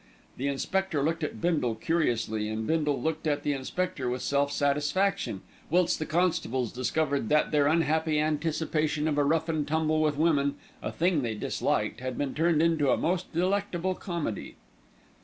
The 0.37 0.47
inspector 0.47 1.03
looked 1.03 1.23
at 1.23 1.39
Bindle 1.41 1.75
curiously, 1.75 2.49
and 2.49 2.65
Bindle 2.65 2.99
looked 2.99 3.27
at 3.27 3.43
the 3.43 3.53
inspector 3.53 4.09
with 4.09 4.23
self 4.23 4.51
satisfaction, 4.51 5.41
whilst 5.69 5.99
the 5.99 6.07
constables 6.07 6.71
discovered 6.73 7.29
that 7.29 7.51
their 7.51 7.67
unhappy 7.67 8.19
anticipation 8.19 9.07
of 9.07 9.19
a 9.19 9.23
rough 9.23 9.47
and 9.47 9.67
tumble 9.67 10.01
with 10.01 10.17
women, 10.17 10.55
a 10.81 10.91
thing 10.91 11.21
they 11.21 11.35
disliked, 11.35 11.99
had 11.99 12.17
been 12.17 12.33
turned 12.33 12.63
into 12.63 12.89
a 12.89 12.97
most 12.97 13.31
delectable 13.31 13.93
comedy. 13.93 14.55